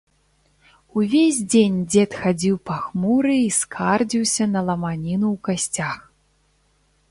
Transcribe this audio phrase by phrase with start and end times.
[1.01, 5.95] Увесь дзень дзед хадзіў пахмуры і скардзіўся на ламаніну ў касцях.